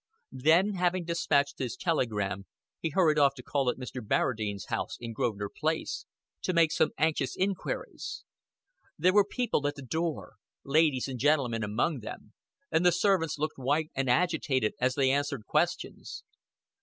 Then, 0.31 0.73
having 0.73 1.05
despatched 1.05 1.59
his 1.59 1.75
telegram, 1.75 2.47
he 2.79 2.89
hurried 2.89 3.19
off 3.19 3.35
to 3.35 3.43
call 3.43 3.69
at 3.69 3.77
Mr. 3.77 4.01
Barradine's 4.03 4.65
house 4.65 4.97
in 4.99 5.13
Grosvenor 5.13 5.51
Place 5.55 6.07
to 6.41 6.53
make 6.53 6.71
some 6.71 6.89
anxious 6.97 7.35
inquiries. 7.37 8.23
There 8.97 9.13
were 9.13 9.23
people 9.23 9.67
at 9.67 9.75
the 9.75 9.83
door, 9.83 10.37
ladies 10.63 11.07
and 11.07 11.19
gentlemen 11.19 11.63
among 11.63 11.99
them, 11.99 12.33
and 12.71 12.83
the 12.83 12.91
servants 12.91 13.37
looked 13.37 13.59
white 13.59 13.91
and 13.93 14.09
agitated 14.09 14.73
as 14.79 14.95
they 14.95 15.11
answered 15.11 15.45
questions. 15.45 16.23